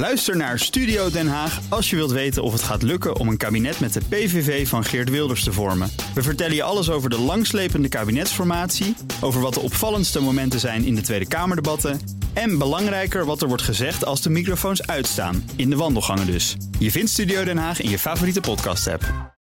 [0.00, 3.36] Luister naar Studio Den Haag als je wilt weten of het gaat lukken om een
[3.36, 5.90] kabinet met de PVV van Geert Wilders te vormen.
[6.14, 10.94] We vertellen je alles over de langslepende kabinetsformatie, over wat de opvallendste momenten zijn in
[10.94, 12.00] de Tweede Kamerdebatten
[12.32, 16.56] en belangrijker wat er wordt gezegd als de microfoons uitstaan, in de wandelgangen dus.
[16.78, 19.34] Je vindt Studio Den Haag in je favoriete podcast-app.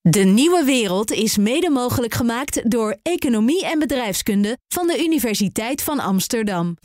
[0.00, 6.00] De nieuwe wereld is mede mogelijk gemaakt door Economie en Bedrijfskunde van de Universiteit van
[6.00, 6.76] Amsterdam.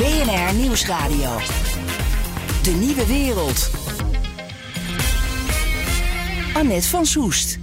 [0.00, 1.30] BNR Nieuwsradio.
[2.62, 3.70] De nieuwe wereld.
[6.54, 7.58] Annette van Soest.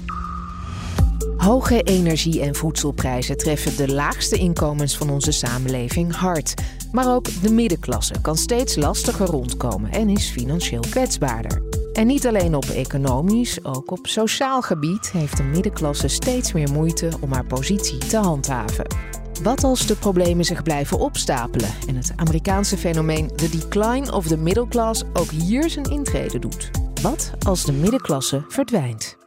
[1.37, 6.53] Hoge energie- en voedselprijzen treffen de laagste inkomens van onze samenleving hard.
[6.91, 11.61] Maar ook de middenklasse kan steeds lastiger rondkomen en is financieel kwetsbaarder.
[11.93, 17.09] En niet alleen op economisch, ook op sociaal gebied heeft de middenklasse steeds meer moeite
[17.21, 19.17] om haar positie te handhaven.
[19.43, 24.37] Wat als de problemen zich blijven opstapelen en het Amerikaanse fenomeen The Decline of the
[24.37, 26.71] Middle Class ook hier zijn intrede doet?
[27.01, 29.17] Wat als de middenklasse verdwijnt?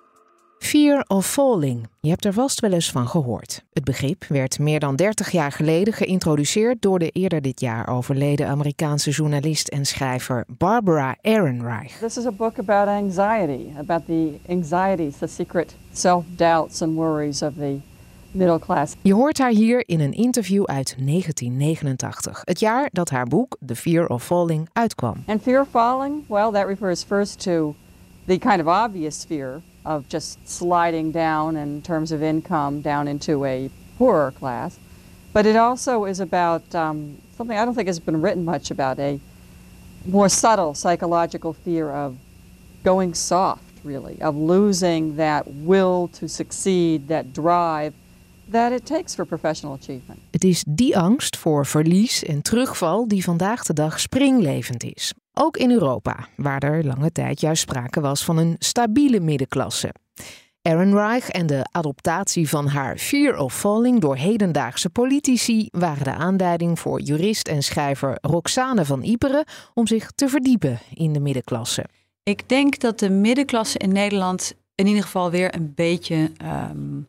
[0.58, 1.88] Fear of Falling.
[2.00, 3.64] Je hebt er vast wel eens van gehoord.
[3.72, 8.48] Het begrip werd meer dan 30 jaar geleden geïntroduceerd door de eerder dit jaar overleden
[8.48, 11.98] Amerikaanse journalist en schrijver Barbara Ehrenreich.
[11.98, 17.53] This is a book about anxiety, about the anxieties, the secret self-doubts and worries of
[17.55, 17.81] the
[18.31, 18.95] middle class.
[19.03, 23.77] Je hoort haar hier in een interview uit 1989, het jaar dat haar boek The
[23.77, 25.14] Fear of Falling uitkwam.
[25.27, 27.75] And fear of falling, well, that refers first to
[28.27, 33.45] the kind of obvious fear of just sliding down in terms of income down into
[33.45, 34.78] a poorer class.
[35.33, 38.98] But it also is about um, something I don't think has been written much about
[38.98, 39.20] a
[40.05, 42.17] more subtle psychological fear of
[42.83, 47.92] going soft, really, of losing that will to succeed, that drive
[48.51, 50.19] that it takes for professional achievement.
[50.31, 55.12] Het is die angst voor verlies en terugval die vandaag de dag springlevend is.
[55.33, 59.94] Ook in Europa, waar er lange tijd juist sprake was van een stabiele middenklasse.
[60.62, 66.78] Ehrenreich en de adoptatie van haar Fear of Falling door hedendaagse politici waren de aanleiding
[66.78, 69.44] voor jurist en schrijver Roxane van Iperen
[69.75, 71.84] om zich te verdiepen in de middenklasse.
[72.22, 76.33] Ik denk dat de middenklasse in Nederland in ieder geval weer een beetje,
[76.71, 77.09] um,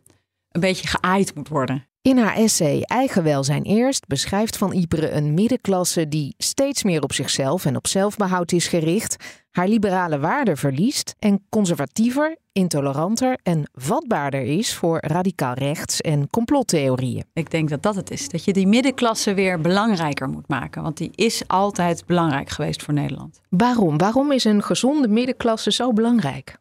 [0.51, 1.85] een beetje geaaid moet worden.
[2.01, 7.13] In haar essay Eigen welzijn eerst beschrijft Van Iperen een middenklasse die steeds meer op
[7.13, 9.15] zichzelf en op zelfbehoud is gericht,
[9.51, 17.23] haar liberale waarden verliest en conservatiever, intoleranter en vatbaarder is voor radicaal rechts en complottheorieën.
[17.33, 18.29] Ik denk dat dat het is.
[18.29, 20.83] Dat je die middenklasse weer belangrijker moet maken.
[20.83, 23.41] Want die is altijd belangrijk geweest voor Nederland.
[23.49, 23.97] Waarom?
[23.97, 26.59] Waarom is een gezonde middenklasse zo belangrijk?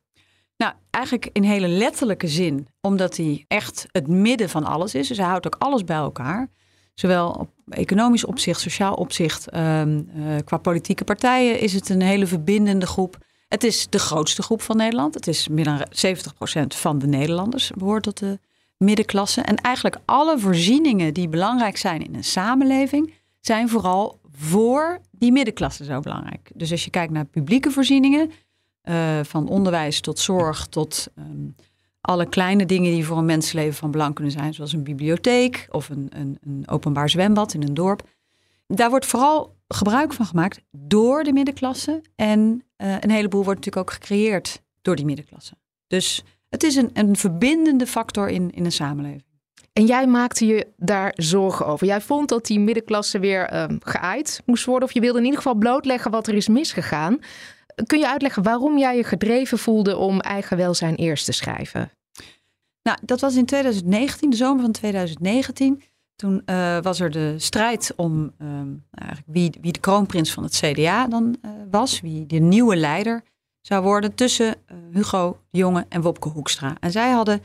[1.01, 5.09] Eigenlijk in hele letterlijke zin, omdat hij echt het midden van alles is.
[5.09, 6.49] Dus hij houdt ook alles bij elkaar.
[6.95, 12.27] Zowel op economisch opzicht, sociaal opzicht, um, uh, qua politieke partijen is het een hele
[12.27, 13.19] verbindende groep.
[13.49, 15.15] Het is de grootste groep van Nederland.
[15.15, 18.39] Het is meer dan 70% van de Nederlanders behoort tot de
[18.77, 19.41] middenklasse.
[19.41, 25.85] En eigenlijk alle voorzieningen die belangrijk zijn in een samenleving, zijn vooral voor die middenklasse
[25.85, 26.51] zo belangrijk.
[26.55, 28.31] Dus als je kijkt naar publieke voorzieningen,
[28.91, 31.55] uh, van onderwijs tot zorg tot um,
[32.01, 35.89] alle kleine dingen die voor een mensenleven van belang kunnen zijn, zoals een bibliotheek of
[35.89, 38.03] een, een, een, openbaar zwembad in een dorp.
[38.67, 42.01] Daar wordt vooral gebruik van gemaakt door de middenklasse.
[42.17, 45.55] En uh, een heleboel wordt natuurlijk ook gecreëerd door die middenklasse.
[45.87, 49.25] Dus het is een, een verbindende factor in, in een samenleving.
[49.73, 51.87] En jij maakte je daar zorgen over.
[51.87, 54.89] Jij vond dat die middenklasse weer geaaid moest worden.
[54.89, 57.19] Of je wilde in ieder geval blootleggen wat er is misgegaan.
[57.87, 61.91] Kun je uitleggen waarom jij je gedreven voelde om eigen welzijn eerst te schrijven?
[62.83, 65.83] Nou, dat was in 2019, de zomer van 2019.
[66.17, 68.49] Toen uh, was er de strijd om uh,
[68.93, 73.23] eigenlijk wie, wie de kroonprins van het CDA dan uh, was, wie de nieuwe leider
[73.61, 76.77] zou worden, tussen eh, Hugo de Jonge en Wopke Hoekstra.
[76.81, 77.43] En zij hadden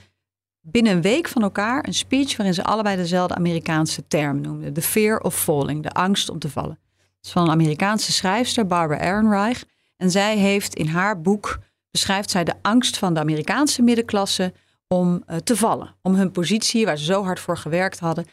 [0.61, 4.81] binnen een week van elkaar een speech waarin ze allebei dezelfde Amerikaanse term noemden: the
[4.81, 6.79] fear of falling, de angst om te vallen.
[6.97, 9.63] Dat is van een Amerikaanse schrijfster, Barbara Ehrenreich.
[9.97, 11.59] En zij heeft in haar boek
[11.91, 14.53] beschrijft zij de angst van de Amerikaanse middenklasse
[14.87, 15.95] om uh, te vallen.
[16.01, 18.25] Om hun positie, waar ze zo hard voor gewerkt hadden,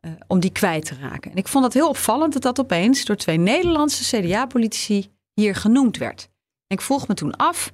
[0.00, 1.30] uh, om die kwijt te raken.
[1.30, 5.96] En ik vond het heel opvallend dat dat opeens door twee Nederlandse CDA-politici hier genoemd
[5.96, 6.28] werd.
[6.66, 7.72] En ik vroeg me toen af,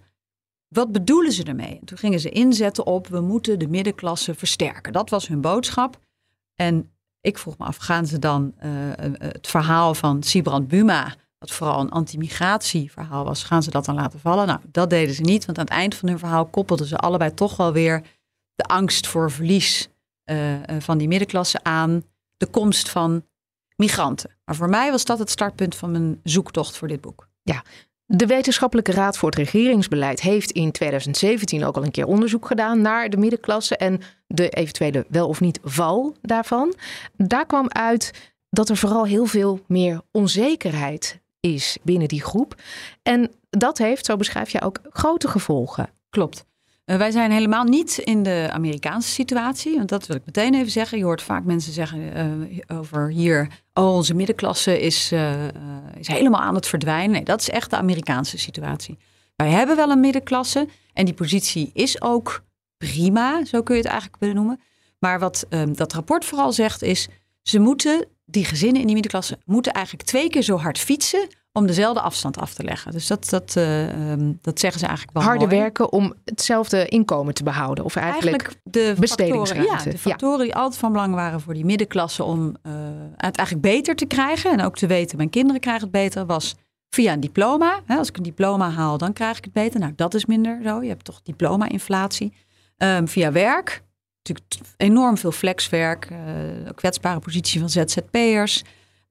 [0.69, 1.79] wat bedoelen ze ermee?
[1.79, 4.93] En toen gingen ze inzetten op, we moeten de middenklasse versterken.
[4.93, 6.01] Dat was hun boodschap.
[6.55, 6.91] En
[7.21, 8.71] ik vroeg me af, gaan ze dan uh,
[9.19, 14.21] het verhaal van Sibrand Buma wat vooral een anti-migratieverhaal was, gaan ze dat dan laten
[14.21, 14.47] vallen?
[14.47, 17.35] Nou, dat deden ze niet, want aan het eind van hun verhaal koppelden ze allebei
[17.35, 18.03] toch wel weer
[18.55, 19.89] de angst voor verlies
[20.31, 22.05] uh, van die middenklasse aan
[22.37, 23.25] de komst van
[23.77, 24.31] migranten.
[24.45, 27.29] Maar voor mij was dat het startpunt van mijn zoektocht voor dit boek.
[27.43, 27.65] Ja,
[28.05, 32.81] de Wetenschappelijke Raad voor het Regeringsbeleid heeft in 2017 ook al een keer onderzoek gedaan
[32.81, 36.75] naar de middenklasse en de eventuele wel of niet val daarvan.
[37.17, 42.61] Daar kwam uit dat er vooral heel veel meer onzekerheid is binnen die groep.
[43.03, 45.91] En dat heeft, zo beschrijf je ook, grote gevolgen.
[46.11, 46.45] Klopt.
[46.87, 49.77] Uh, wij zijn helemaal niet in de Amerikaanse situatie.
[49.77, 50.99] Want dat wil ik meteen even zeggen.
[50.99, 52.01] Je hoort vaak mensen zeggen
[52.71, 53.49] uh, over hier...
[53.75, 55.45] oh, onze middenklasse is, uh,
[55.99, 57.11] is helemaal aan het verdwijnen.
[57.11, 58.99] Nee, dat is echt de Amerikaanse situatie.
[59.37, 60.69] Wij hebben wel een middenklasse.
[60.93, 62.45] En die positie is ook
[62.77, 64.61] prima, zo kun je het eigenlijk benoemen.
[64.99, 67.09] Maar wat um, dat rapport vooral zegt is...
[67.43, 69.39] ze moeten, die gezinnen in die middenklasse...
[69.45, 72.93] moeten eigenlijk twee keer zo hard fietsen om dezelfde afstand af te leggen.
[72.93, 75.61] Dus dat, dat, uh, um, dat zeggen ze eigenlijk wel Harder mooi.
[75.61, 77.85] werken om hetzelfde inkomen te behouden.
[77.85, 79.65] Of eigenlijk, eigenlijk de bestedingsruimte.
[79.65, 80.45] Factoren, ja, de factoren ja.
[80.45, 82.25] die altijd van belang waren voor die middenklasse...
[82.25, 82.73] om uh,
[83.17, 84.51] het eigenlijk beter te krijgen.
[84.51, 86.27] En ook te weten, mijn kinderen krijgen het beter.
[86.27, 86.55] Was
[86.89, 87.81] via een diploma.
[87.87, 89.81] Als ik een diploma haal, dan krijg ik het beter.
[89.81, 90.83] Nou, dat is minder zo.
[90.83, 92.33] Je hebt toch diploma-inflatie.
[92.77, 93.83] Um, via werk.
[94.23, 96.11] Natuurlijk enorm veel flexwerk.
[96.11, 96.19] Uh,
[96.75, 98.63] kwetsbare positie van ZZP'ers...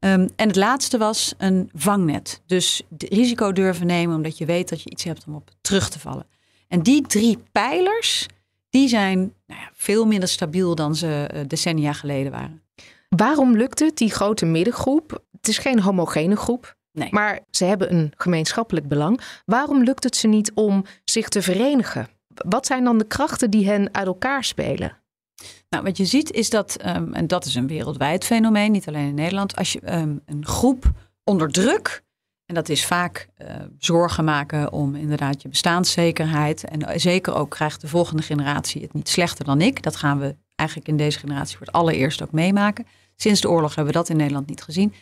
[0.04, 2.42] Um, en het laatste was een vangnet.
[2.46, 6.00] Dus risico durven nemen omdat je weet dat je iets hebt om op terug te
[6.00, 6.28] vallen.
[6.68, 8.26] En die drie pijlers,
[8.70, 12.62] die zijn nou ja, veel minder stabiel dan ze uh, decennia geleden waren.
[13.10, 15.24] Waarom lukt het, die grote middengroep?
[15.32, 17.10] Het is geen homogene groep, nee.
[17.12, 19.22] maar ze hebben een gemeenschappelijk belang.
[19.46, 22.08] Waarom lukt het ze niet om zich te verenigen?
[22.28, 24.98] Wat zijn dan de krachten die hen uit elkaar spelen?
[25.72, 29.08] Nou, wat je ziet is dat, um, en dat is een wereldwijd fenomeen, niet alleen
[29.08, 30.92] in Nederland, als je um, een groep
[31.24, 32.04] onder druk,
[32.46, 33.48] en dat is vaak uh,
[33.78, 39.10] zorgen maken om inderdaad je bestaanszekerheid, en zeker ook krijgt de volgende generatie het niet
[39.10, 39.84] slechter dan ik.
[39.84, 42.86] Dat gaan we eigenlijk in deze generatie voor het allereerst ook meemaken.
[43.16, 44.94] Sinds de oorlog hebben we dat in Nederland niet gezien.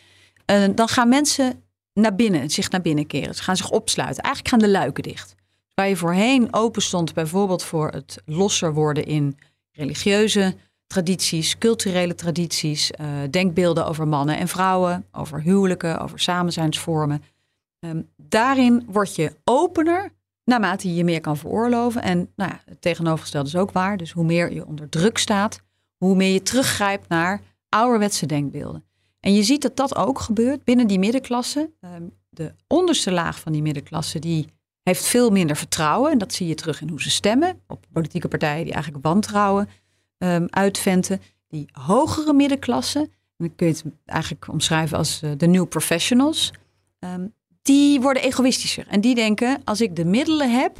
[0.74, 1.62] Dan gaan mensen
[1.92, 3.34] naar binnen, zich naar binnen keren.
[3.34, 4.22] Ze gaan zich opsluiten.
[4.22, 5.34] Eigenlijk gaan de luiken dicht.
[5.74, 9.38] Waar je voorheen open stond, bijvoorbeeld voor het losser worden in
[9.72, 10.54] religieuze
[10.86, 17.22] tradities, culturele tradities, uh, denkbeelden over mannen en vrouwen, over huwelijken, over samenzijnsvormen.
[17.86, 20.12] Um, daarin word je opener
[20.44, 22.02] naarmate je meer kan veroorloven.
[22.02, 23.96] En nou ja, het tegenovergestelde is ook waar.
[23.96, 25.60] Dus hoe meer je onder druk staat,
[25.96, 28.84] hoe meer je teruggrijpt naar ouderwetse denkbeelden.
[29.20, 31.70] En je ziet dat dat ook gebeurt binnen die middenklasse.
[31.80, 34.46] Um, de onderste laag van die middenklasse die
[34.82, 36.12] heeft veel minder vertrouwen.
[36.12, 37.60] En dat zie je terug in hoe ze stemmen.
[37.66, 39.68] Op politieke partijen die eigenlijk wantrouwen
[40.18, 41.20] um, uitventen.
[41.48, 46.52] Die hogere middenklasse, en dan kun je het eigenlijk omschrijven als uh, de new professionals.
[46.98, 48.86] Um, die worden egoïstischer.
[48.88, 50.76] En die denken, als ik de middelen heb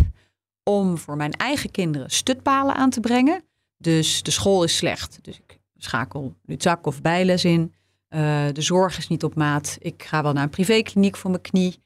[0.62, 3.42] om voor mijn eigen kinderen stutpalen aan te brengen.
[3.76, 5.18] Dus de school is slecht.
[5.22, 7.74] Dus ik schakel Luzak of bijles in.
[8.08, 9.76] Uh, de zorg is niet op maat.
[9.80, 11.82] Ik ga wel naar een privékliniek voor mijn knie.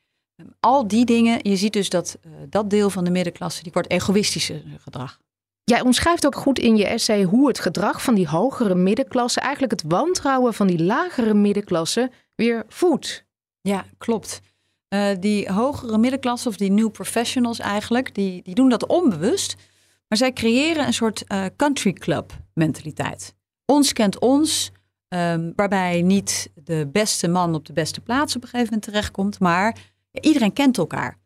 [0.60, 3.90] Al die dingen, je ziet dus dat uh, dat deel van de middenklasse, die wordt
[3.90, 5.18] egoïstischer gedrag.
[5.64, 9.72] Jij omschrijft ook goed in je essay hoe het gedrag van die hogere middenklasse, eigenlijk
[9.72, 13.24] het wantrouwen van die lagere middenklasse, weer voedt.
[13.60, 14.40] Ja, klopt.
[14.88, 19.54] Uh, die hogere middenklasse, of die new professionals eigenlijk, die, die doen dat onbewust.
[20.08, 23.34] Maar zij creëren een soort uh, country club mentaliteit.
[23.64, 24.72] Ons kent ons,
[25.08, 29.38] um, waarbij niet de beste man op de beste plaats op een gegeven moment terechtkomt,
[29.38, 29.76] maar
[30.20, 31.18] iedereen kent elkaar.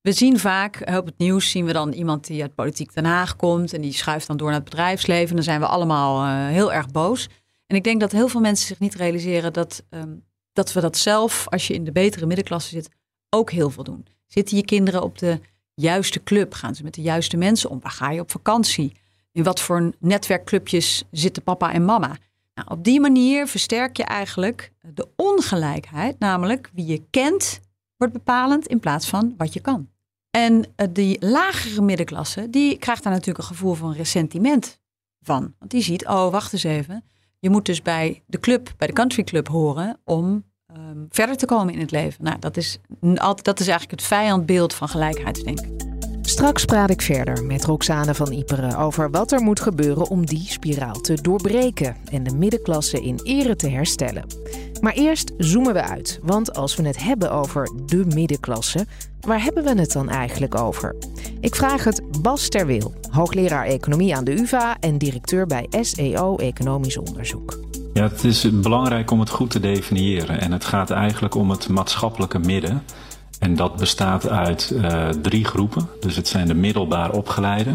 [0.00, 3.36] We zien vaak op het nieuws zien we dan iemand die uit politiek Den Haag
[3.36, 5.34] komt en die schuift dan door naar het bedrijfsleven.
[5.34, 7.28] Dan zijn we allemaal uh, heel erg boos.
[7.66, 10.96] En ik denk dat heel veel mensen zich niet realiseren dat, um, dat we dat
[10.96, 12.88] zelf, als je in de betere middenklasse zit,
[13.30, 14.06] ook heel veel doen.
[14.26, 15.40] Zitten je kinderen op de
[15.74, 16.54] juiste club?
[16.54, 17.80] Gaan ze met de juiste mensen om?
[17.80, 18.96] Waar ga je op vakantie?
[19.32, 22.16] In wat voor netwerkclubjes zitten papa en mama?
[22.54, 27.60] Nou, op die manier versterk je eigenlijk de ongelijkheid, namelijk wie je kent
[27.96, 29.88] wordt bepalend in plaats van wat je kan.
[30.30, 34.80] En die lagere middenklasse, die krijgt daar natuurlijk een gevoel van ressentiment
[35.20, 35.54] van.
[35.58, 37.04] Want die ziet, oh, wacht eens even.
[37.38, 40.44] Je moet dus bij de club, bij de country club horen om
[40.76, 42.24] um, verder te komen in het leven.
[42.24, 42.78] Nou, dat is,
[43.42, 45.95] dat is eigenlijk het vijandbeeld van gelijkheidsdenken.
[46.26, 50.44] Straks praat ik verder met Roxane van Iperen over wat er moet gebeuren om die
[50.48, 54.24] spiraal te doorbreken en de middenklasse in ere te herstellen.
[54.80, 58.86] Maar eerst zoomen we uit, want als we het hebben over de middenklasse,
[59.20, 60.96] waar hebben we het dan eigenlijk over?
[61.40, 66.96] Ik vraag het Bas Terwil, hoogleraar economie aan de UvA en directeur bij SEO Economisch
[66.98, 67.58] Onderzoek.
[67.94, 71.68] Ja, het is belangrijk om het goed te definiëren en het gaat eigenlijk om het
[71.68, 72.82] maatschappelijke midden.
[73.38, 75.88] En dat bestaat uit uh, drie groepen.
[76.00, 77.74] Dus het zijn de middelbaar opgeleide,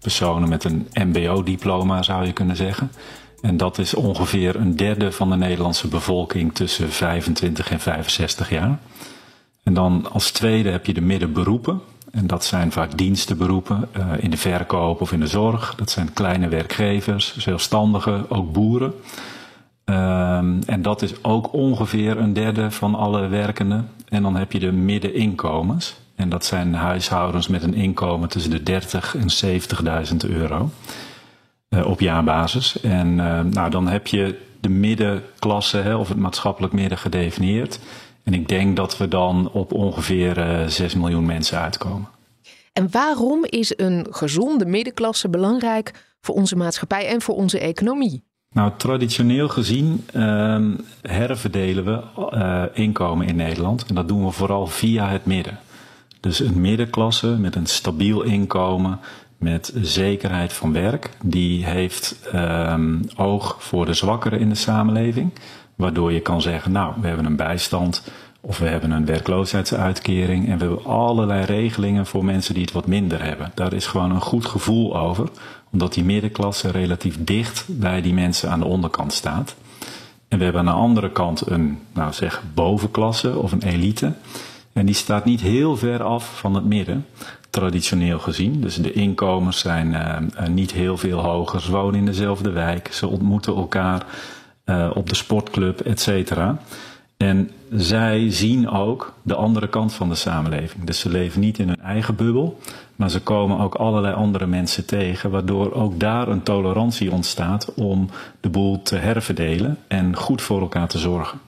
[0.00, 2.90] personen met een MBO-diploma zou je kunnen zeggen.
[3.40, 8.78] En dat is ongeveer een derde van de Nederlandse bevolking tussen 25 en 65 jaar.
[9.62, 11.80] En dan als tweede heb je de middenberoepen.
[12.10, 15.74] En dat zijn vaak dienstenberoepen uh, in de verkoop of in de zorg.
[15.74, 18.94] Dat zijn kleine werkgevers, zelfstandigen, ook boeren.
[19.92, 23.88] Um, en dat is ook ongeveer een derde van alle werkenden.
[24.08, 25.96] En dan heb je de middeninkomens.
[26.14, 29.60] En dat zijn huishoudens met een inkomen tussen de 30 en
[30.24, 30.70] 70.000 euro
[31.68, 32.80] uh, op jaarbasis.
[32.80, 37.78] En uh, nou, dan heb je de middenklasse hè, of het maatschappelijk midden gedefinieerd.
[38.22, 42.08] En ik denk dat we dan op ongeveer uh, 6 miljoen mensen uitkomen.
[42.72, 48.22] En waarom is een gezonde middenklasse belangrijk voor onze maatschappij en voor onze economie?
[48.52, 50.58] Nou, traditioneel gezien uh,
[51.02, 52.00] herverdelen we
[52.34, 53.86] uh, inkomen in Nederland.
[53.86, 55.58] En dat doen we vooral via het midden.
[56.20, 58.98] Dus een middenklasse met een stabiel inkomen,
[59.36, 65.32] met zekerheid van werk, die heeft um, oog voor de zwakkeren in de samenleving.
[65.74, 70.58] Waardoor je kan zeggen, nou, we hebben een bijstand of we hebben een werkloosheidsuitkering en
[70.58, 73.52] we hebben allerlei regelingen voor mensen die het wat minder hebben.
[73.54, 75.28] Daar is gewoon een goed gevoel over,
[75.72, 79.54] omdat die middenklasse relatief dicht bij die mensen aan de onderkant staat.
[80.28, 84.12] En we hebben aan de andere kant een, nou zeg, bovenklasse of een elite.
[84.72, 87.06] En die staat niet heel ver af van het midden,
[87.50, 88.60] traditioneel gezien.
[88.60, 91.60] Dus de inkomens zijn uh, niet heel veel hoger.
[91.60, 94.06] Ze wonen in dezelfde wijk, ze ontmoeten elkaar
[94.66, 96.58] uh, op de sportclub, et cetera.
[97.22, 100.84] En zij zien ook de andere kant van de samenleving.
[100.84, 102.58] Dus ze leven niet in hun eigen bubbel,
[102.96, 108.08] maar ze komen ook allerlei andere mensen tegen, waardoor ook daar een tolerantie ontstaat om
[108.40, 111.40] de boel te herverdelen en goed voor elkaar te zorgen.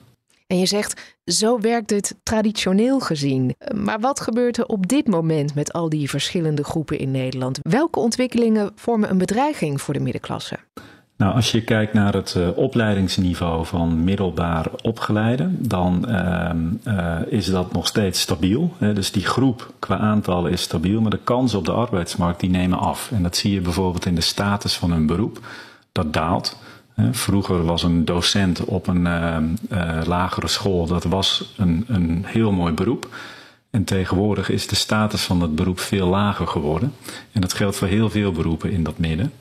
[0.47, 3.55] En je zegt, zo werkt het traditioneel gezien.
[3.75, 7.59] Maar wat gebeurt er op dit moment met al die verschillende groepen in Nederland?
[7.63, 10.59] Welke ontwikkelingen vormen een bedreiging voor de middenklasse?
[11.17, 16.51] Nou, als je kijkt naar het uh, opleidingsniveau van middelbaar opgeleiden, dan uh,
[16.85, 18.75] uh, is dat nog steeds stabiel.
[18.79, 18.93] Hè?
[18.93, 22.79] Dus die groep qua aantallen is stabiel, maar de kansen op de arbeidsmarkt die nemen
[22.79, 23.11] af.
[23.13, 25.47] En dat zie je bijvoorbeeld in de status van hun beroep.
[25.93, 26.57] Dat daalt.
[27.11, 29.03] Vroeger was een docent op een
[30.07, 33.09] lagere school, dat was een, een heel mooi beroep.
[33.71, 36.93] En tegenwoordig is de status van dat beroep veel lager geworden.
[37.33, 39.33] En dat geldt voor heel veel beroepen in dat midden.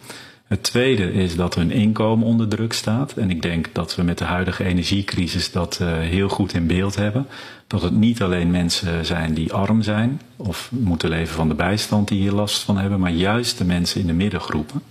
[0.44, 3.14] Het tweede is dat hun inkomen onder druk staat.
[3.14, 6.96] En ik denk dat we met de huidige energiecrisis dat uh, heel goed in beeld
[6.96, 7.28] hebben.
[7.68, 12.08] Dat het niet alleen mensen zijn die arm zijn of moeten leven van de bijstand
[12.08, 14.82] die hier last van hebben, maar juist de mensen in de middengroepen.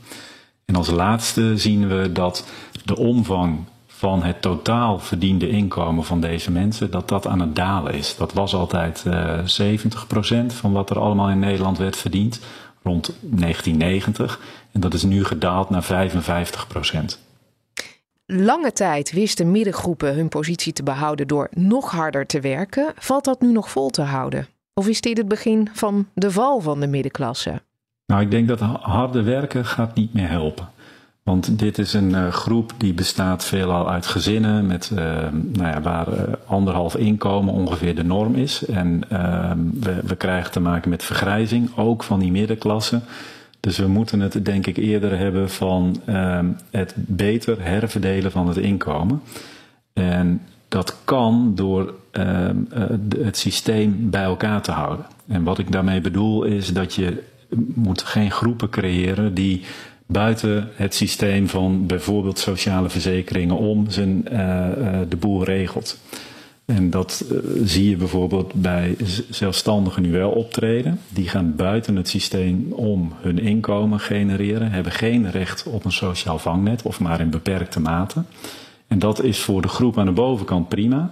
[0.64, 2.46] En als laatste zien we dat
[2.84, 7.94] de omvang van het totaal verdiende inkomen van deze mensen, dat dat aan het dalen
[7.94, 8.16] is.
[8.16, 12.40] Dat was altijd uh, 70% van wat er allemaal in Nederland werd verdiend
[12.82, 14.40] rond 1990.
[14.72, 17.20] En dat is nu gedaald naar 55 procent.
[18.26, 22.92] Lange tijd wisten middengroepen hun positie te behouden door nog harder te werken.
[22.96, 24.46] Valt dat nu nog vol te houden?
[24.74, 27.62] Of is dit het begin van de val van de middenklasse?
[28.06, 30.68] Nou, ik denk dat harde werken gaat niet meer helpen.
[31.22, 34.98] Want dit is een uh, groep die bestaat veelal uit gezinnen met, uh,
[35.32, 38.64] nou ja, waar uh, anderhalf inkomen ongeveer de norm is.
[38.64, 43.00] En ehm, we, we, krijgen te maken met vergrijzing, ook van die middenklasse.
[43.60, 48.56] Dus we moeten het denk ik eerder hebben van ehm, het beter herverdelen van het
[48.56, 49.22] inkomen.
[49.92, 52.56] En dat kan door ehm,
[53.18, 55.06] het systeem bij elkaar te houden.
[55.26, 57.22] En wat ik daarmee bedoel is dat je
[57.74, 59.64] moet geen groepen creëren die
[60.06, 65.98] buiten het systeem van bijvoorbeeld sociale verzekeringen om zijn, uh, uh, de boel regelt.
[66.64, 68.96] En dat uh, zie je bijvoorbeeld bij
[69.30, 71.00] zelfstandigen nu wel optreden.
[71.08, 76.38] Die gaan buiten het systeem om hun inkomen genereren, hebben geen recht op een sociaal
[76.38, 78.22] vangnet of maar in beperkte mate.
[78.86, 81.10] En dat is voor de groep aan de bovenkant prima,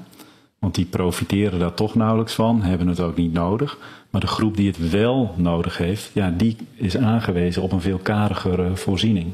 [0.61, 3.79] want die profiteren daar toch nauwelijks van, hebben het ook niet nodig.
[4.11, 7.99] Maar de groep die het wel nodig heeft, ja, die is aangewezen op een veel
[7.99, 9.33] karigere voorziening.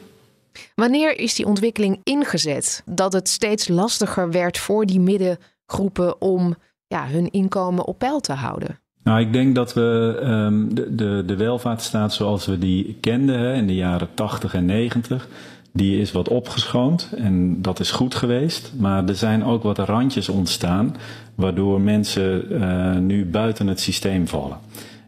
[0.74, 2.82] Wanneer is die ontwikkeling ingezet?
[2.84, 6.56] Dat het steeds lastiger werd voor die middengroepen om
[6.86, 8.78] ja, hun inkomen op peil te houden?
[9.02, 13.54] Nou, ik denk dat we um, de, de, de welvaartsstaat zoals we die kenden hè,
[13.54, 15.28] in de jaren 80 en 90,
[15.76, 18.72] die is wat opgeschoond en dat is goed geweest.
[18.78, 20.96] Maar er zijn ook wat randjes ontstaan
[21.34, 24.58] waardoor mensen uh, nu buiten het systeem vallen.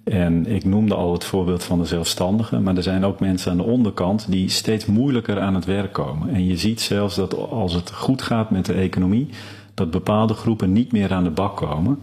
[0.04, 3.56] En ik noemde al het voorbeeld van de zelfstandigen, maar er zijn ook mensen aan
[3.56, 6.34] de onderkant die steeds moeilijker aan het werk komen.
[6.34, 9.28] En je ziet zelfs dat als het goed gaat met de economie,
[9.74, 11.98] dat bepaalde groepen niet meer aan de bak komen.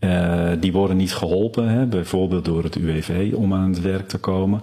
[0.00, 4.18] Uh, die worden niet geholpen, hè, bijvoorbeeld door het UWV, om aan het werk te
[4.18, 4.60] komen.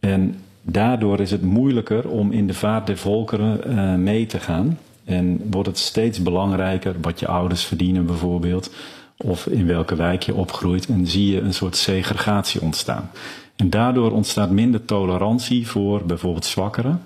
[0.00, 0.34] En
[0.66, 4.78] Daardoor is het moeilijker om in de vaart der volkeren uh, mee te gaan.
[5.04, 8.74] En wordt het steeds belangrijker wat je ouders verdienen bijvoorbeeld.
[9.16, 10.86] Of in welke wijk je opgroeit.
[10.86, 13.10] En zie je een soort segregatie ontstaan.
[13.56, 17.02] En daardoor ontstaat minder tolerantie voor bijvoorbeeld zwakkeren.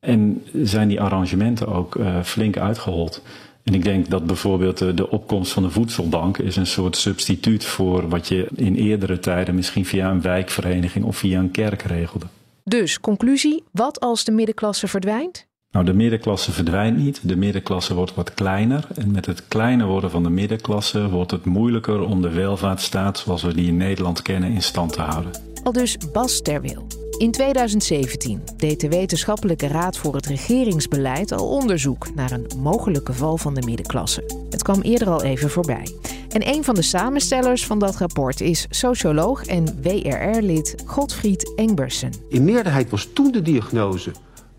[0.00, 3.22] En zijn die arrangementen ook uh, flink uitgehold.
[3.62, 8.08] En ik denk dat bijvoorbeeld de opkomst van de voedselbank is een soort substituut voor
[8.08, 12.26] wat je in eerdere tijden misschien via een wijkvereniging of via een kerk regelde.
[12.68, 15.46] Dus conclusie, wat als de middenklasse verdwijnt?
[15.70, 17.28] Nou, de middenklasse verdwijnt niet.
[17.28, 18.86] De middenklasse wordt wat kleiner.
[18.94, 23.42] En met het kleiner worden van de middenklasse wordt het moeilijker om de welvaartsstaat zoals
[23.42, 25.32] we die in Nederland kennen in stand te houden.
[25.62, 27.07] Al dus Bas Terwil.
[27.18, 33.36] In 2017 deed de Wetenschappelijke Raad voor het Regeringsbeleid al onderzoek naar een mogelijke val
[33.36, 34.22] van de middenklasse.
[34.50, 35.88] Het kwam eerder al even voorbij.
[36.28, 42.12] En een van de samenstellers van dat rapport is socioloog en WRR-lid Godfried Engbersen.
[42.28, 44.10] In meerderheid was toen de diagnose: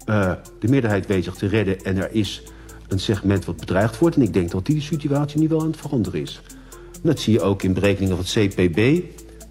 [0.06, 2.44] uh, de meerderheid zich te redden en er is
[2.88, 4.16] een segment wat bedreigd wordt.
[4.16, 6.42] En ik denk dat die situatie nu wel aan het veranderen is.
[7.02, 9.02] dat zie je ook in berekeningen van het CPB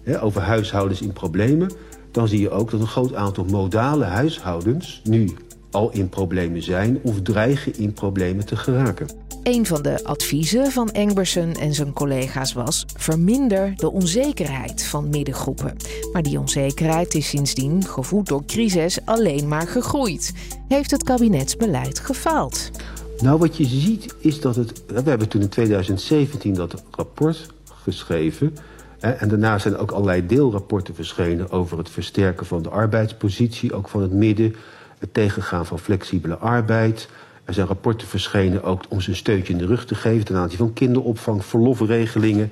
[0.03, 1.71] hè, over huishoudens in problemen
[2.11, 5.29] dan zie je ook dat een groot aantal modale huishoudens nu
[5.71, 9.07] al in problemen zijn of dreigen in problemen te geraken.
[9.43, 15.75] Een van de adviezen van Engbersen en zijn collega's was: verminder de onzekerheid van middengroepen.
[16.13, 20.33] Maar die onzekerheid is sindsdien, gevoed door crisis, alleen maar gegroeid.
[20.67, 22.71] Heeft het kabinetsbeleid gefaald?
[23.19, 24.83] Nou, wat je ziet is dat het.
[24.87, 28.55] We hebben toen in 2017 dat rapport geschreven.
[28.99, 34.01] En daarna zijn ook allerlei deelrapporten verschenen over het versterken van de arbeidspositie, ook van
[34.01, 34.55] het midden,
[34.97, 37.09] het tegengaan van flexibele arbeid.
[37.43, 40.35] Er zijn rapporten verschenen ook om ze een steuntje in de rug te geven ten
[40.35, 42.51] aanzien van kinderopvang, verlofregelingen.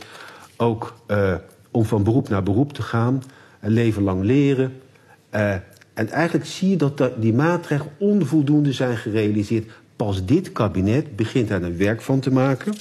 [0.57, 1.33] Ook uh,
[1.71, 3.23] om van beroep naar beroep te gaan,
[3.59, 4.73] een leven lang leren.
[5.31, 5.53] Uh,
[5.93, 9.71] en eigenlijk zie je dat die maatregelen onvoldoende zijn gerealiseerd.
[9.95, 12.73] Pas dit kabinet begint daar een werk van te maken.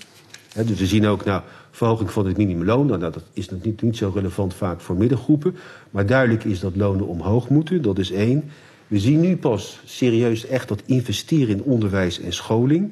[0.65, 2.87] Dus we zien ook, nou, verhoging van het minimumloon.
[2.87, 5.57] Nou, dat is niet, niet zo relevant vaak voor middengroepen.
[5.91, 8.45] Maar duidelijk is dat lonen omhoog moeten, dat is één.
[8.87, 12.91] We zien nu pas serieus echt dat investeren in onderwijs en scholing.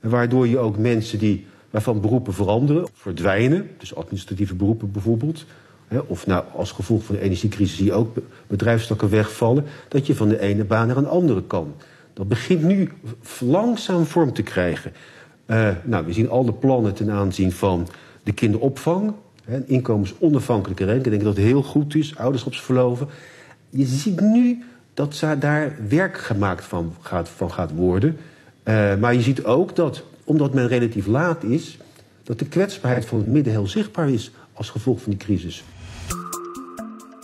[0.00, 3.70] Waardoor je ook mensen die, waarvan beroepen veranderen, verdwijnen.
[3.78, 5.44] Dus administratieve beroepen bijvoorbeeld.
[6.06, 9.64] Of nou, als gevolg van de energiecrisis zie je ook bedrijfstakken wegvallen.
[9.88, 11.74] Dat je van de ene baan naar een andere kan.
[12.12, 12.92] Dat begint nu
[13.40, 14.92] langzaam vorm te krijgen.
[15.46, 17.88] Uh, nou, we zien al de plannen ten aanzien van
[18.22, 19.12] de kinderopvang.
[19.44, 21.04] Hè, inkomensonafhankelijke regeling.
[21.06, 23.08] Ik denk dat het heel goed is, ouderschapsverloven.
[23.70, 24.62] Je ziet nu
[24.94, 28.16] dat daar werk gemaakt van gaat, worden.
[28.64, 31.78] Uh, maar je ziet ook dat, omdat men relatief laat is...
[32.22, 35.64] dat de kwetsbaarheid van het midden heel zichtbaar is als gevolg van die crisis.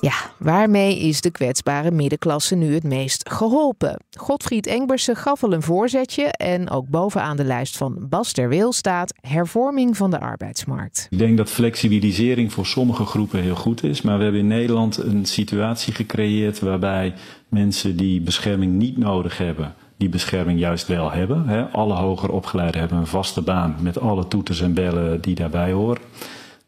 [0.01, 3.97] Ja, waarmee is de kwetsbare middenklasse nu het meest geholpen?
[4.19, 8.73] Godfried Engbersen gaf al een voorzetje en ook bovenaan de lijst van Bas ter Wil
[8.73, 11.07] staat hervorming van de arbeidsmarkt.
[11.11, 14.97] Ik denk dat flexibilisering voor sommige groepen heel goed is, maar we hebben in Nederland
[14.97, 17.15] een situatie gecreëerd waarbij
[17.49, 21.69] mensen die bescherming niet nodig hebben, die bescherming juist wel hebben.
[21.73, 26.03] Alle hoger opgeleiden hebben een vaste baan met alle toeters en bellen die daarbij horen.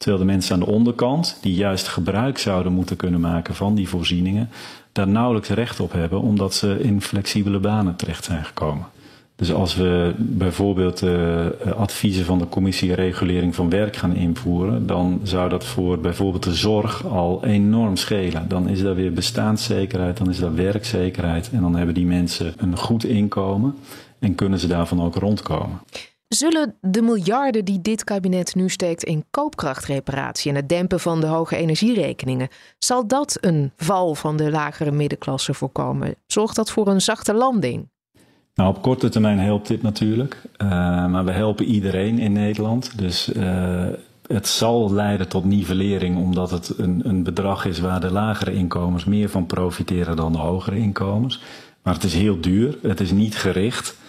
[0.02, 3.88] Terwijl de mensen aan de onderkant, die juist gebruik zouden moeten kunnen maken van die
[3.88, 4.50] voorzieningen,
[4.92, 8.86] daar nauwelijks recht op hebben, omdat ze in flexibele banen terecht zijn gekomen.
[9.36, 15.20] Dus als we bijvoorbeeld uh, adviezen van de commissie regulering van werk gaan invoeren, dan
[15.22, 18.48] zou dat voor bijvoorbeeld de zorg al enorm schelen.
[18.48, 22.76] Dan is daar weer bestaanszekerheid, dan is daar werkzekerheid en dan hebben die mensen een
[22.76, 23.74] goed inkomen
[24.18, 25.80] en kunnen ze daarvan ook rondkomen.
[26.34, 31.26] Zullen de miljarden die dit kabinet nu steekt in koopkrachtreparatie en het dempen van de
[31.26, 36.14] hoge energierekeningen, zal dat een val van de lagere middenklasse voorkomen?
[36.26, 37.88] Zorgt dat voor een zachte landing?
[38.54, 40.42] Nou, op korte termijn helpt dit natuurlijk.
[40.62, 40.68] Uh,
[41.06, 42.98] maar we helpen iedereen in Nederland.
[42.98, 43.86] Dus uh,
[44.26, 49.04] het zal leiden tot nivellering, omdat het een, een bedrag is waar de lagere inkomens
[49.04, 51.42] meer van profiteren dan de hogere inkomens.
[51.82, 54.00] Maar het is heel duur, het is niet gericht.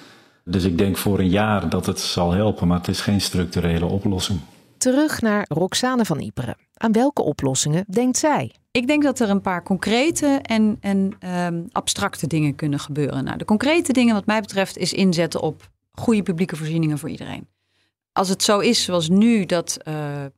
[0.45, 3.85] Dus ik denk voor een jaar dat het zal helpen, maar het is geen structurele
[3.85, 4.39] oplossing.
[4.77, 6.55] Terug naar Roxane van Iperen.
[6.73, 8.51] Aan welke oplossingen denkt zij?
[8.71, 11.13] Ik denk dat er een paar concrete en, en
[11.45, 13.23] um, abstracte dingen kunnen gebeuren.
[13.23, 17.47] Nou, de concrete dingen, wat mij betreft, is inzetten op goede publieke voorzieningen voor iedereen.
[18.11, 19.93] Als het zo is zoals nu, dat uh,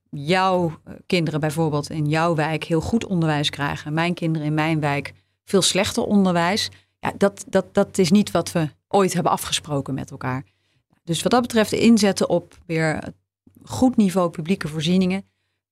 [0.09, 0.71] jouw
[1.05, 5.13] kinderen bijvoorbeeld in jouw wijk heel goed onderwijs krijgen, mijn kinderen in mijn wijk
[5.43, 10.11] veel slechter onderwijs, ja, dat, dat, dat is niet wat we ooit hebben afgesproken met
[10.11, 10.43] elkaar.
[11.03, 13.13] Dus wat dat betreft inzetten op weer
[13.63, 15.25] goed niveau publieke voorzieningen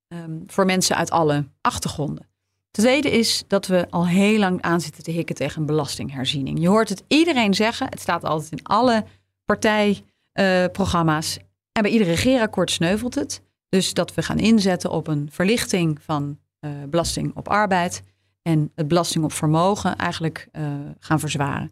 [0.08, 2.28] um, voor mensen uit alle achtergronden.
[2.72, 6.60] Tweede is dat we al heel lang aan zitten te hikken tegen een belastingherziening.
[6.60, 7.88] Je hoort het iedereen zeggen.
[7.90, 9.06] Het staat altijd in alle
[9.46, 11.38] partijprogramma's.
[11.72, 13.42] en bij ieder regeerakkoord sneuvelt het.
[13.70, 18.04] Dus dat we gaan inzetten op een verlichting van uh, belasting op arbeid.
[18.42, 20.68] En het belasting op vermogen eigenlijk uh,
[21.00, 21.72] gaan verzwaren.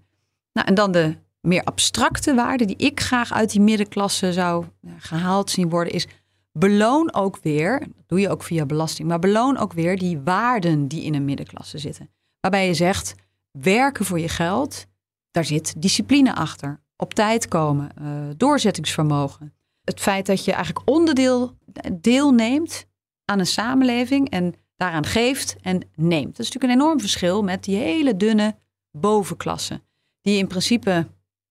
[0.53, 4.91] Nou, en dan de meer abstracte waarde die ik graag uit die middenklasse zou uh,
[4.97, 6.07] gehaald zien worden, is
[6.51, 10.87] beloon ook weer, dat doe je ook via belasting, maar beloon ook weer die waarden
[10.87, 12.09] die in een middenklasse zitten.
[12.39, 13.15] Waarbij je zegt,
[13.51, 14.85] werken voor je geld,
[15.31, 16.79] daar zit discipline achter.
[16.95, 19.53] Op tijd komen, uh, doorzettingsvermogen.
[19.83, 21.57] Het feit dat je eigenlijk onderdeel
[21.93, 22.85] deelneemt
[23.25, 26.37] aan een samenleving en daaraan geeft en neemt.
[26.37, 28.55] Dat is natuurlijk een enorm verschil met die hele dunne
[28.91, 29.81] bovenklasse.
[30.21, 31.07] Die in principe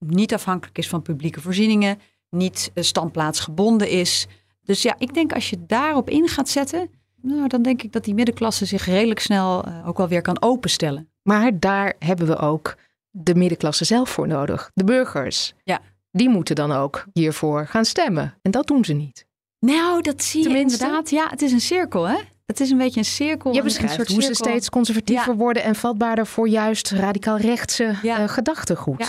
[0.06, 1.98] niet afhankelijk is van publieke voorzieningen,
[2.30, 4.26] niet standplaatsgebonden is.
[4.64, 6.90] Dus ja, ik denk als je daarop in gaat zetten,
[7.22, 10.42] nou, dan denk ik dat die middenklasse zich redelijk snel uh, ook wel weer kan
[10.42, 11.08] openstellen.
[11.22, 12.76] Maar daar hebben we ook
[13.10, 15.54] de middenklasse zelf voor nodig, de burgers.
[15.64, 15.80] Ja.
[16.12, 18.34] Die moeten dan ook hiervoor gaan stemmen.
[18.42, 19.26] En dat doen ze niet.
[19.58, 20.78] Nou, dat zie Tenminste.
[20.78, 21.10] je inderdaad.
[21.10, 22.16] Ja, het is een cirkel, hè?
[22.46, 23.54] Het is een beetje een cirkel.
[23.54, 25.38] Je beschrijft een soort hoe ze steeds conservatiever Ja.
[25.38, 28.18] worden en vatbaarder voor juist radicaal rechtse Ja.
[28.18, 28.98] eh, gedachtegoed.
[28.98, 29.06] Ja.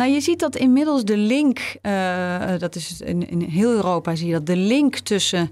[0.00, 4.32] Nou, je ziet dat inmiddels de link, eh, dat is in, heel Europa zie je
[4.32, 5.50] dat de link tussen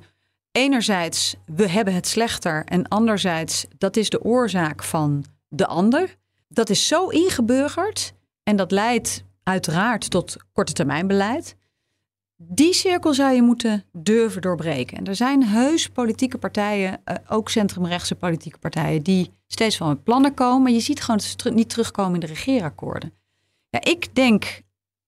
[0.52, 6.16] enerzijds we hebben het slechter en anderzijds dat is de oorzaak van de ander.
[6.48, 11.56] Dat is zo ingeburgerd en dat leidt uiteraard tot korte termijn beleid.
[12.37, 14.96] Die cirkel zou je moeten durven doorbreken.
[14.96, 20.02] En er zijn heus politieke partijen, eh, ook centrumrechtse politieke partijen, die steeds wel met
[20.02, 20.62] plannen komen.
[20.62, 21.20] Maar je ziet gewoon
[21.54, 23.17] niet terugkomen in de regeerakkoorden.
[23.70, 24.61] Ja, ik denk,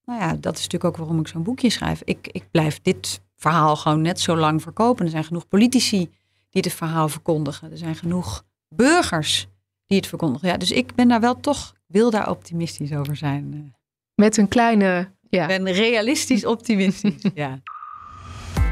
[0.04, 2.02] nou ja, dat is natuurlijk ook waarom ik zo'n boekje schrijf.
[2.04, 5.04] Ik, ik blijf dit verhaal gewoon net zo lang verkopen.
[5.04, 6.10] Er zijn genoeg politici
[6.50, 7.70] die het verhaal verkondigen.
[7.70, 9.46] Er zijn genoeg burgers
[9.86, 10.48] die het verkondigen.
[10.48, 13.50] Ja, dus ik ben daar wel toch, wil daar optimistisch over zijn.
[13.54, 13.72] Eh,
[14.14, 15.10] Met een kleine.
[15.30, 15.42] Ja.
[15.48, 17.24] Ik ben realistisch optimistisch.
[17.34, 17.58] ja.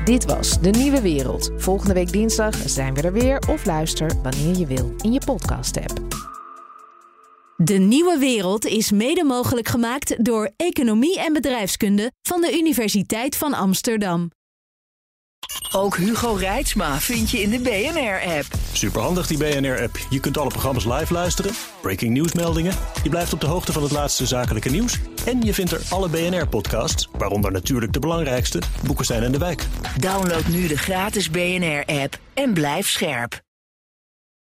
[0.05, 1.51] Dit was De Nieuwe Wereld.
[1.57, 6.01] Volgende week dinsdag zijn we er weer of luister wanneer je wil in je podcast-app.
[7.63, 13.55] De Nieuwe Wereld is mede mogelijk gemaakt door Economie en Bedrijfskunde van de Universiteit van
[13.55, 14.31] Amsterdam.
[15.73, 18.47] Ook Hugo Reitsma vind je in de BNR-app.
[18.73, 19.99] Superhandig die BNR-app.
[20.11, 22.75] Je kunt alle programma's live luisteren, breaking nieuwsmeldingen.
[23.03, 24.99] Je blijft op de hoogte van het laatste zakelijke nieuws.
[25.27, 29.67] En je vindt er alle BNR-podcasts, waaronder natuurlijk de belangrijkste, Boeken zijn in de wijk.
[29.97, 33.47] Download nu de gratis BNR-app en blijf scherp.